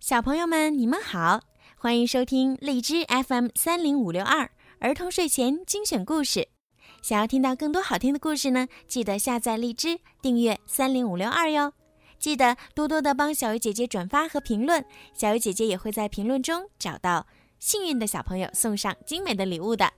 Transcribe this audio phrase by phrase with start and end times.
[0.00, 1.42] 小朋友们，你们好，
[1.76, 6.48] 欢迎收听荔枝 FM 三零五六二儿童睡前精选故事。
[7.02, 11.74] 想要听到更多好听的故事呢，记得下载荔枝，订阅三零五六二哟。
[12.18, 14.82] 记得多多的帮小鱼姐姐转发和评论，
[15.12, 17.26] 小鱼姐姐也会在评论中找到
[17.58, 19.92] 幸运的小朋友，送上精美的礼物的。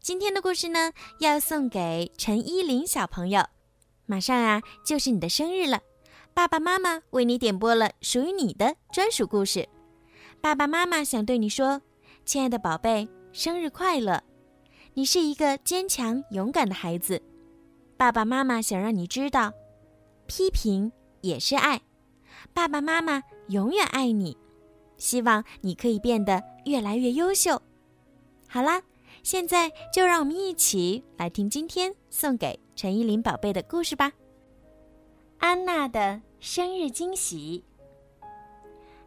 [0.00, 3.46] 今天的故事呢，要送给陈依林小朋友。
[4.04, 5.80] 马上啊，就是你的生日了。
[6.34, 9.68] 爸爸妈妈为你点播了属于你的专属故事。
[10.40, 11.82] 爸爸妈妈想对你说
[12.24, 14.22] ：“亲爱的宝贝，生日快乐！
[14.94, 17.20] 你是一个坚强勇敢的孩子。”
[17.98, 19.52] 爸爸妈妈想让你知道，
[20.26, 21.80] 批评也是爱。
[22.54, 24.36] 爸爸妈妈永远爱你，
[24.96, 27.60] 希望你可以变得越来越优秀。
[28.48, 28.80] 好啦，
[29.24, 34.12] 现在就让我们一起来听今天送给陈依林宝贝的故事吧。
[35.38, 36.20] 安娜的。
[36.40, 37.64] 生日惊喜。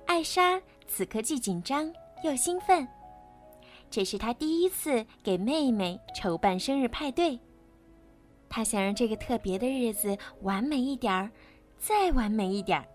[0.05, 1.89] 艾莎此刻既紧张
[2.25, 2.85] 又兴奋，
[3.89, 7.39] 这是她第一次给妹妹筹办生日派对。
[8.49, 11.31] 她想让这个特别的日子完美一点儿，
[11.79, 12.85] 再完美一点儿。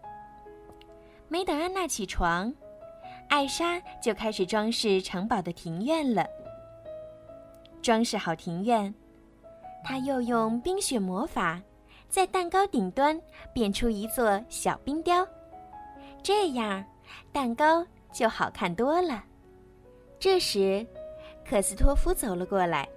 [1.28, 2.53] 没等安娜起床，
[3.31, 6.27] 艾莎就开始装饰城堡的庭院了。
[7.81, 8.95] 装饰好庭院，
[9.83, 11.62] 她又用冰雪魔法。
[12.09, 13.21] 在蛋糕顶端
[13.53, 15.27] 变出一座小冰雕，
[16.23, 16.85] 这样
[17.33, 19.23] 蛋糕就好看多了。
[20.19, 20.87] 这时，
[21.45, 22.89] 克斯托夫走了过来，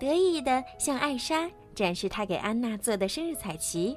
[0.00, 3.96] 得意地向艾莎展示他给安娜做的生日彩旗。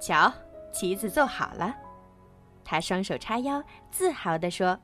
[0.00, 0.32] 瞧，
[0.72, 1.74] 旗子做好了。
[2.64, 4.78] 他双手叉腰，自豪地说：“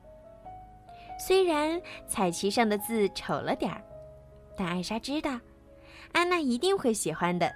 [1.17, 3.81] 虽然彩旗上的字丑了点儿，
[4.57, 5.39] 但艾莎知道，
[6.11, 7.49] 安娜一定会喜欢的。”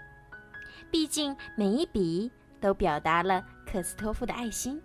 [0.94, 4.80] 毕竟每一笔都表达了克斯托夫的爱心。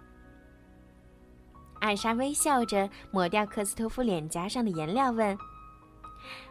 [1.80, 5.36] 艾莎微笑着抹掉克斯托夫脸颊上的颜料，问：“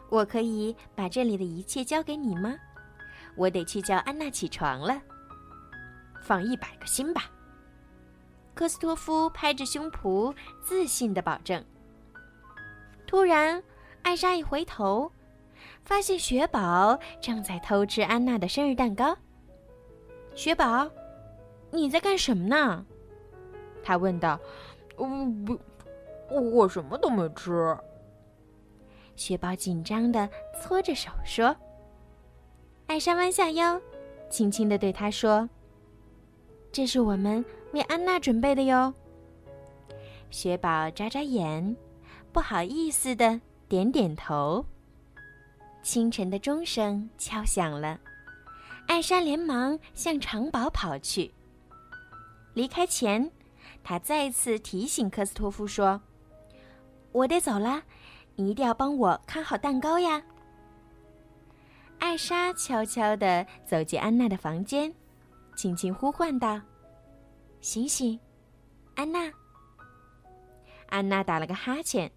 [0.10, 2.56] 我可以把这里的一切交给你吗？
[3.36, 5.02] 我得去叫安娜起床了。”
[6.22, 7.24] 放一百个心吧。
[8.54, 11.66] 克斯托夫拍着胸脯自信的保证。
[13.08, 13.64] 突然，
[14.04, 15.12] 艾莎一回头，
[15.84, 19.18] 发现雪宝正在偷吃安娜的生日蛋糕。
[20.38, 20.88] 雪宝，
[21.72, 22.86] 你在干什么呢？
[23.84, 24.40] 他问道。
[25.00, 25.60] “嗯，不，
[26.30, 27.76] 我什么都没吃。”
[29.18, 30.30] 雪宝紧张的
[30.62, 31.56] 搓着手说。
[32.86, 33.82] 艾莎弯下腰，
[34.30, 35.50] 轻轻的对他说
[36.72, 37.44] ：“这是我们
[37.74, 38.94] 为安娜准备的哟。”
[40.30, 41.76] 雪宝眨眨眼，
[42.32, 44.64] 不好意思的点点头。
[45.82, 48.00] 清晨的钟声敲响了。
[48.88, 51.32] 艾莎连忙向城堡跑去。
[52.54, 53.32] 离开前，
[53.84, 56.02] 她再次提醒科斯托夫说
[57.12, 57.84] ：“我得走了，
[58.36, 60.24] 你一定要帮我看好蛋糕呀。”
[62.00, 64.94] 艾莎悄悄地走进安娜的房间，
[65.56, 66.62] 轻轻呼唤道
[67.62, 68.20] ：“醒醒，
[68.96, 69.32] 安娜。”
[70.90, 72.12] 安娜打了个哈欠，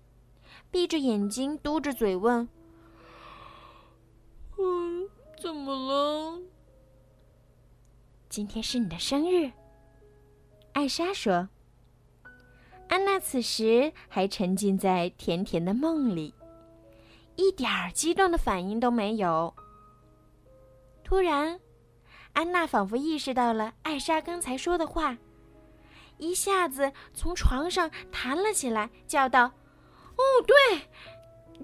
[0.71, 2.49] 闭着眼睛，嘟着嘴问
[4.59, 5.09] ：“嗯，
[5.43, 6.20] 怎么了？”
[8.31, 9.51] 今天是你的生日，
[10.73, 11.49] 艾莎说。
[12.89, 16.33] 安娜此时还沉浸在甜甜的梦里，
[17.35, 19.53] 一点儿激动的反应都没有。
[21.03, 21.59] 突然，
[22.33, 25.19] 安娜仿佛意识到了艾莎刚才说的话，
[26.19, 29.47] 一下子从床上弹了起来，叫道
[30.15, 30.83] ：“哦，对，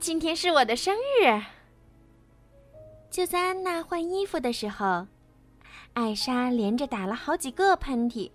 [0.01, 1.43] 今天是我的生日！”
[3.09, 5.07] 就在安娜换衣服的时候。
[5.97, 8.31] 艾莎连着打了好几个喷嚏，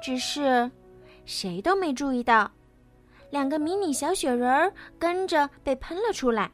[0.00, 0.70] 只是
[1.24, 2.48] 谁都没注意到，
[3.30, 6.48] 两个迷你小雪人儿跟着被喷了出来，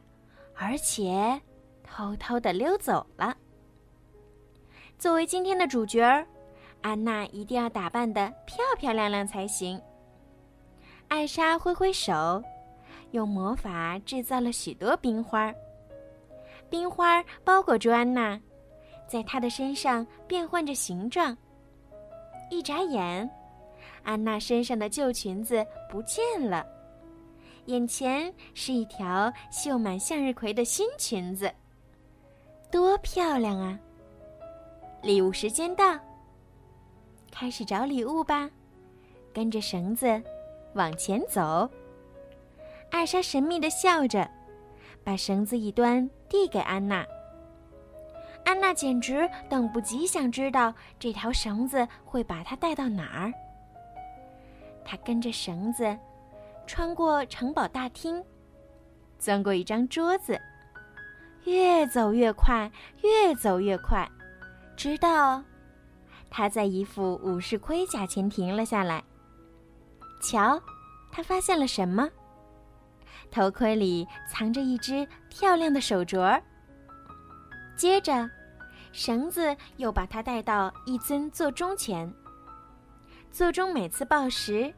[0.55, 1.39] 而且
[1.83, 3.37] 偷偷的溜走了。
[4.97, 6.25] 作为今天的主角儿，
[6.81, 9.79] 安娜一定要打扮的漂漂亮亮才行。
[11.07, 12.43] 艾莎挥挥手，
[13.11, 15.53] 用魔法制造了许多冰花，
[16.67, 18.41] 冰花包裹住安娜。
[19.07, 21.37] 在她的身上变换着形状。
[22.49, 23.29] 一眨眼，
[24.03, 26.65] 安娜身上的旧裙子不见了，
[27.65, 31.51] 眼前是一条绣满向日葵的新裙子，
[32.69, 33.79] 多漂亮啊！
[35.01, 35.99] 礼物时间到，
[37.31, 38.49] 开始找礼物吧，
[39.33, 40.21] 跟着绳子
[40.73, 41.69] 往前走。
[42.91, 44.29] 艾莎神秘的笑着，
[45.03, 47.05] 把绳子一端递给安娜。
[48.45, 53.33] 安娜简直等不及想知道这条绳子会把她带到哪儿。
[54.85, 55.97] 他跟着绳子，
[56.67, 58.23] 穿过城堡大厅，
[59.17, 60.39] 钻过一张桌子，
[61.45, 62.69] 越走越快，
[63.01, 64.07] 越走越快，
[64.75, 65.41] 直到
[66.29, 69.01] 他在一副武士盔甲前停了下来。
[70.21, 70.61] 瞧，
[71.11, 72.09] 他发现了什么？
[73.31, 76.39] 头盔里藏着一只漂亮的手镯。
[77.75, 78.29] 接着，
[78.91, 82.11] 绳子又把他带到一尊座钟前。
[83.31, 84.71] 座钟每次报时，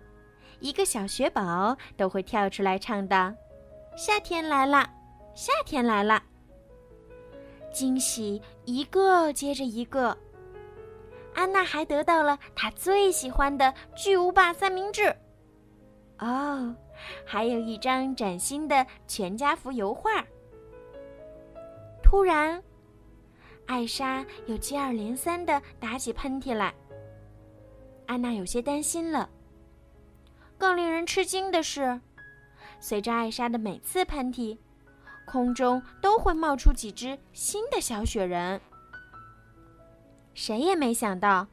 [0.60, 3.34] 一个小雪宝都会跳出来唱道
[3.98, 4.90] ：“夏天来了，
[5.36, 6.24] 夏天来了。”
[7.74, 10.18] 惊喜一个接着一个。
[11.34, 15.14] 安娜还得到了她最喜欢的巨无霸三明治。
[16.20, 16.74] 哦，
[17.26, 20.24] 还有一张崭新的全家福油画。
[22.02, 22.64] 突然，
[23.66, 26.74] 艾莎又接二连三的打起喷嚏来。
[28.06, 29.30] 安娜有些担心了。
[30.58, 32.00] 更令人吃惊的是，
[32.80, 34.58] 随着艾莎的每次喷嚏，
[35.26, 38.62] 空中都会冒出几只新的小雪人。
[40.34, 41.48] 谁也没想到，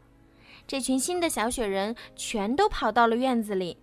[0.66, 3.78] 这群新的小雪人全都跑到了院子里，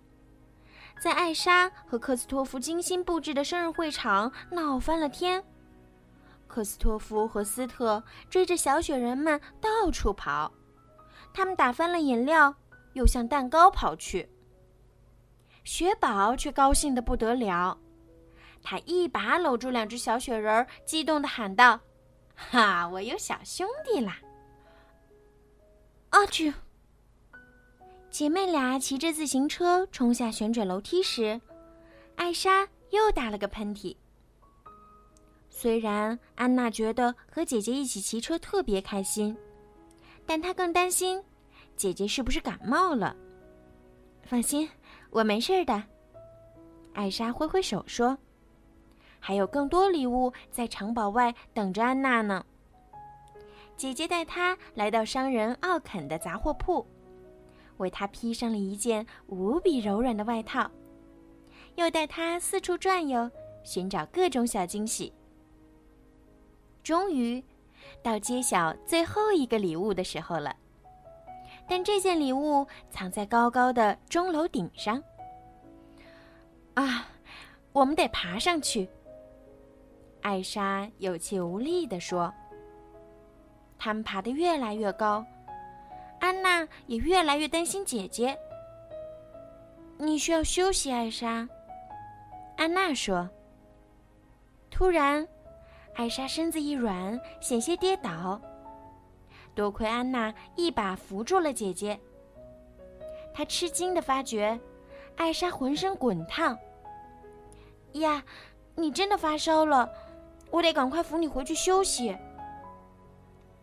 [1.02, 5.44] 在艾莎和克斯托夫精心布置的生日会场闹翻了天。
[6.50, 10.52] 克斯托夫和斯特追着小雪人们到处跑。
[11.32, 12.52] 他们打翻了饮料，
[12.94, 14.28] 又向蛋糕跑去。
[15.62, 17.78] 雪宝却高兴得不得了，
[18.64, 21.78] 他一把搂住两只小雪人，激动地喊道
[22.34, 24.18] ：“哈，我有小兄弟啦！”
[26.10, 26.52] 阿去！
[28.10, 31.40] 姐妹俩骑着自行车冲下旋转楼梯时，
[32.16, 33.96] 艾莎又打了个喷嚏。
[35.60, 39.36] 虽然安娜觉得和姐姐一起骑车特别开心。
[40.24, 41.22] 但她更担心，
[41.76, 43.14] 姐姐是不是感冒了？
[44.22, 44.66] 放心，
[45.10, 45.84] 我没事的。
[46.94, 48.16] 艾莎挥挥手说
[49.20, 52.42] ：“还有更多礼物在城堡外等着安娜呢。”
[53.76, 56.86] 姐姐带她来到商人奥肯的杂货铺，
[57.76, 60.70] 为她披上了一件无比柔软的外套，
[61.74, 63.30] 又带她四处转悠，
[63.62, 65.12] 寻找各种小惊喜。
[66.82, 67.42] 终于。
[68.02, 70.54] 到揭晓最后一个礼物的时候了，
[71.68, 75.02] 但这件礼物藏在高高的钟楼顶上。
[76.74, 77.08] 啊，
[77.72, 78.88] 我们得爬上去。
[80.22, 82.32] 艾莎有气无力地说。
[83.78, 85.24] 他们爬得越来越高，
[86.20, 88.38] 安娜也越来越担心姐姐。
[89.98, 91.48] 你需要休息，艾莎。
[92.56, 93.28] 安娜说。
[94.70, 95.26] 突然。
[95.94, 98.40] 艾莎身子一软，险些跌倒。
[99.54, 101.98] 多亏安娜一把扶住了姐姐。
[103.34, 104.58] 她吃惊地发觉，
[105.16, 106.58] 艾莎浑身滚烫。
[107.92, 108.24] 呀，
[108.76, 109.90] 你真的发烧了，
[110.50, 112.16] 我得赶快扶你回去休息。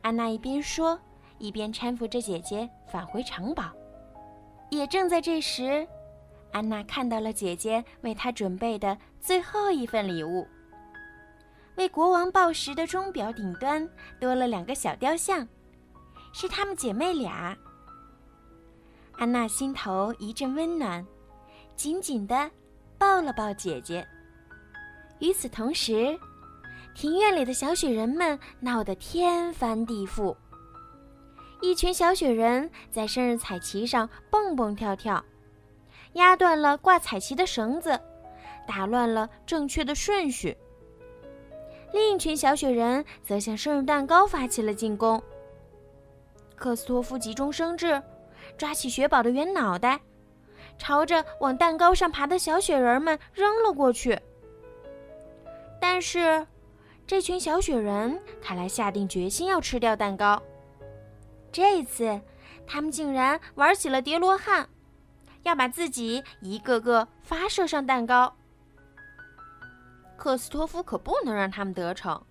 [0.02, 1.00] 安娜一边说，
[1.38, 3.72] 一边搀扶着姐姐返回城堡。
[4.70, 5.88] 也正在这时，
[6.52, 10.46] 安娜看到了姐姐为她准备的最后一份礼物。
[11.78, 13.88] 为国王报时的钟表顶端
[14.20, 15.48] 多了两个小雕像，
[16.34, 17.56] 是她们姐妹俩。
[19.14, 21.06] 安娜心头一阵温暖，
[21.76, 22.50] 紧紧地
[22.98, 24.06] 抱了抱姐姐。
[25.20, 26.20] 与此同时，
[26.96, 30.36] 庭院里的小雪人们闹得天翻地覆。
[31.62, 35.24] 一群小雪人在生日彩旗上蹦蹦跳跳，
[36.14, 38.00] 压断了挂彩旗的绳子，
[38.68, 40.56] 打乱了正确的顺序。
[41.94, 45.22] 另一群小雪人则向生日蛋糕发起了进攻。
[46.56, 48.02] 克斯托夫急中生智，
[48.58, 50.00] 抓起雪宝的圆脑袋，
[50.78, 54.20] 朝着往蛋糕上爬的小雪人们扔了过去。
[55.80, 56.46] 但是，
[57.06, 60.42] 这群小雪人看来下定决心要吃掉蛋糕。
[61.52, 62.20] 这一次，
[62.66, 64.68] 他们竟然玩起了叠罗汉，
[65.44, 68.36] 要把自己一个个发射上蛋糕。
[70.18, 72.22] 克斯托夫可不能让他们得逞，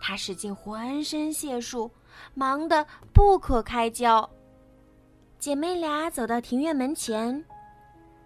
[0.00, 1.90] 他使尽浑身解数，
[2.32, 4.28] 忙得不可开交。
[5.38, 7.44] 姐妹俩走到庭院门前，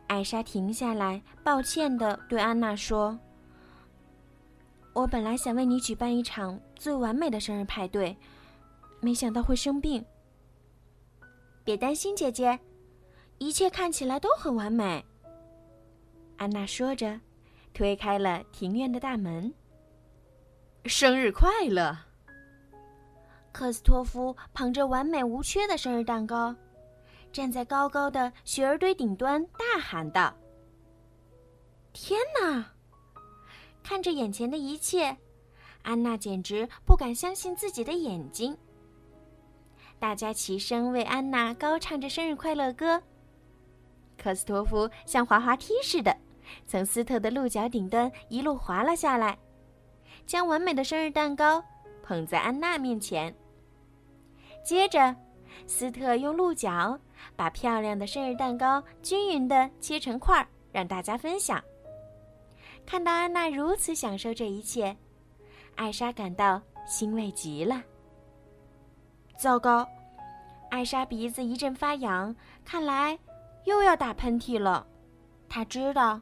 [0.06, 3.18] 艾莎停下来，抱歉地对安娜说
[4.92, 8.16] ：“我本来想为你举办一场最完美的生日派对，
[9.00, 10.04] 没想到会生病。
[11.64, 12.60] 别担心，姐姐，
[13.38, 15.04] 一切看起来都很完美。”
[16.36, 17.18] 安娜说着。
[17.76, 19.52] 推开了庭院的大门。
[20.86, 21.94] 生日快乐！
[23.52, 26.56] 克斯托夫捧着完美无缺的生日蛋糕，
[27.30, 30.34] 站在高高的雪儿堆顶端，大喊道
[31.92, 32.64] ：“天哪！”
[33.84, 35.14] 看着眼前的一切，
[35.82, 38.56] 安娜简直不敢相信自己的眼睛。
[39.98, 43.02] 大家齐声为安娜高唱着生日快乐歌。
[44.16, 46.16] 克斯托夫像滑滑梯似的，
[46.66, 49.36] 从斯特的鹿角顶端一路滑了下来，
[50.26, 51.62] 将完美的生日蛋糕
[52.02, 53.34] 捧在安娜面前。
[54.64, 55.14] 接着，
[55.66, 56.98] 斯特用鹿角
[57.34, 61.62] 把漂亮的生日蛋糕均匀地切成块儿，让大家分享。
[62.84, 64.96] 看到安娜如此享受这一切，
[65.74, 67.82] 艾莎感到欣慰极了。
[69.36, 69.86] 糟糕，
[70.70, 72.34] 艾莎鼻子一阵发痒，
[72.64, 73.18] 看来
[73.64, 74.86] 又要打喷嚏了。
[75.48, 76.20] 她知道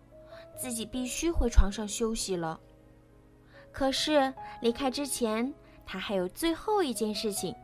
[0.57, 2.59] 自己必须回床上休息了。
[3.73, 5.53] 可是离开之前，
[5.85, 7.55] 他还有最后一件事情：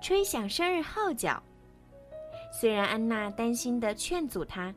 [0.00, 1.42] 吹响生日号角。
[2.52, 4.74] 虽然安娜担心地劝阻他。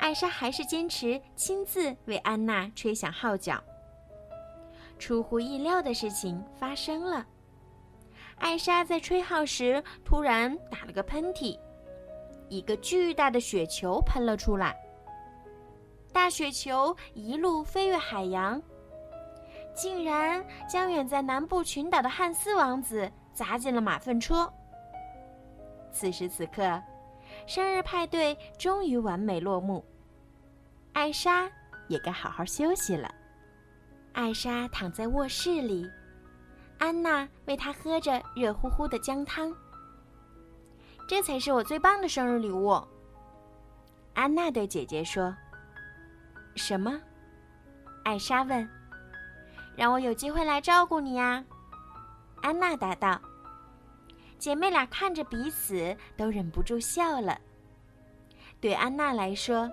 [0.00, 3.60] 艾莎还是坚持亲自为安娜吹响号角。
[4.96, 7.26] 出乎意料的事情发生了，
[8.36, 11.58] 艾莎在吹号时突然打了个喷嚏，
[12.48, 14.76] 一个巨大的雪球喷了出来。
[16.18, 18.60] 大雪球一路飞越海洋，
[19.72, 24.52] 竟然将远在南部群岛的汉斯王子砸进了马粪车。
[25.92, 26.82] 此时此刻。
[27.46, 29.84] 生日派对终于完美落幕，
[30.92, 31.48] 艾莎
[31.86, 33.08] 也该好好休息了。
[34.12, 35.88] 艾莎躺在卧室里，
[36.78, 39.54] 安娜喂她喝着热乎乎的姜汤。
[41.06, 42.76] 这才是我最棒的生日礼物。
[44.14, 45.32] 安娜对姐姐说
[46.54, 47.00] ：“什么？”
[48.04, 48.68] 艾莎问。
[49.76, 51.44] “让我有机会来照顾你呀。”
[52.42, 53.20] 安娜答道。
[54.38, 57.36] 姐妹俩看着彼此，都忍不住笑了。
[58.60, 59.68] 对安娜来说，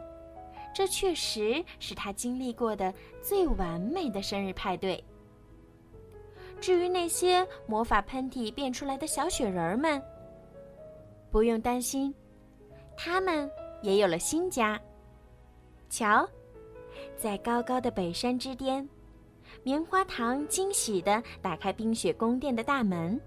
[0.73, 5.03] 这确实是她经历过的最完美的生日派对。
[6.59, 10.01] 至于那些魔法喷嚏变出来的小雪人们，
[11.29, 12.13] 不用担心，
[12.97, 13.49] 他们
[13.83, 14.79] 也有了新家。
[15.89, 16.27] 瞧，
[17.17, 18.87] 在高高的北山之巅，
[19.63, 23.19] 棉花糖惊喜地打开冰雪宫殿的大门。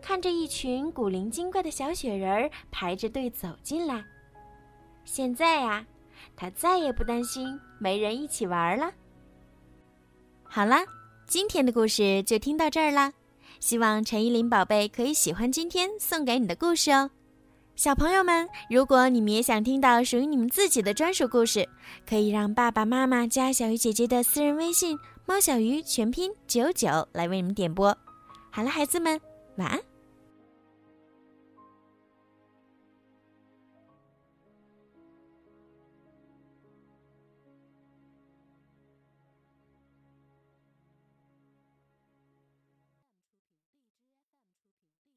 [0.00, 4.04] 看着一群古灵精怪的小雪人儿排着队走进来，
[5.04, 5.84] 现在呀，
[6.36, 8.92] 他再也不担心没人一起玩了。
[10.44, 10.76] 好了，
[11.26, 13.12] 今天的故事就听到这儿了。
[13.58, 17.10] 希望陈依林宝贝可以喜欢今天送给你的故事哦。
[17.76, 21.68] 小朋友们，如果你们也想听到属于你们自己的专属故事，
[22.08, 27.94] 可以让爸爸妈妈加小鱼姐姐的私人微信“猫小鱼”全拼九九来为你们点播。
[28.50, 29.20] 好了，孩子们，
[29.56, 29.78] 晚安。